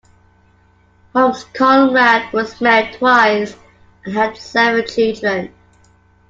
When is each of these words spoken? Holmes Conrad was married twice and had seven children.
Holmes 1.13 1.43
Conrad 1.53 2.33
was 2.33 2.59
married 2.59 2.93
twice 2.95 3.55
and 4.03 4.15
had 4.15 4.35
seven 4.35 4.83
children. 4.87 5.53